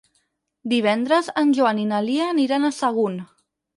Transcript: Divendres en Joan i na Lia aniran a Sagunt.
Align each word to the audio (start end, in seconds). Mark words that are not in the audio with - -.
Divendres 0.71 1.29
en 1.43 1.53
Joan 1.57 1.81
i 1.85 1.87
na 1.91 2.01
Lia 2.07 2.31
aniran 2.37 2.67
a 2.71 2.77
Sagunt. 2.79 3.21